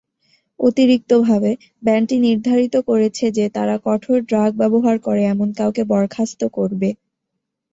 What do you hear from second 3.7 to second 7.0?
কঠোর ড্রাগ ব্যবহার করে এমন কাউকে বরখাস্ত করবে।